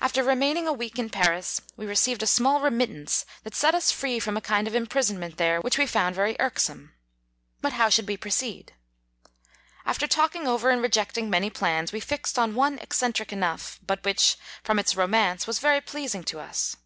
[0.00, 4.18] After remaining a week in Paris, we received a small remittance that set us free
[4.18, 6.94] from a kind of imprisonment there 13 which we found very irksome.
[7.60, 8.72] But how should we proceed?
[9.84, 14.02] After talk ing over and rejecting many plan9, we fixed on one eccentric enough, but
[14.02, 16.78] which, from its romance, was very pleasing to us.